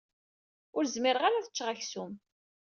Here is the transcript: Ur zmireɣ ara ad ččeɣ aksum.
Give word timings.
Ur 0.77 0.83
zmireɣ 0.93 1.23
ara 1.25 1.37
ad 1.39 1.49
ččeɣ 1.51 1.67
aksum. 1.73 2.11